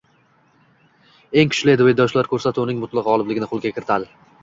[1.43, 4.15] Eng kuchli duetdoshlar ko‘rsatuvning mutloq g‘olibligini qo‘lga kiritadi